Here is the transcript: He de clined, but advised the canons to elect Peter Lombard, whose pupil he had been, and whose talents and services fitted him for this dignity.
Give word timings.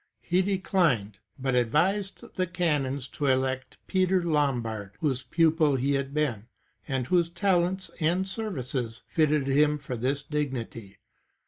He 0.23 0.41
de 0.41 0.57
clined, 0.57 1.17
but 1.37 1.53
advised 1.53 2.23
the 2.33 2.47
canons 2.47 3.07
to 3.09 3.27
elect 3.27 3.77
Peter 3.85 4.23
Lombard, 4.23 4.93
whose 4.99 5.21
pupil 5.21 5.75
he 5.75 5.93
had 5.93 6.11
been, 6.11 6.47
and 6.87 7.05
whose 7.05 7.29
talents 7.29 7.91
and 7.99 8.27
services 8.27 9.03
fitted 9.05 9.45
him 9.45 9.77
for 9.77 9.95
this 9.95 10.23
dignity. 10.23 10.97